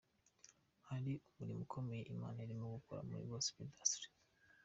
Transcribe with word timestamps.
Hari 0.89 1.13
umurimo 1.29 1.61
ukomeye 1.65 2.03
Imana 2.13 2.37
irimo 2.45 2.65
gukora 2.75 3.01
muri 3.09 3.23
Gospel 3.31 3.65
industry. 3.69 4.07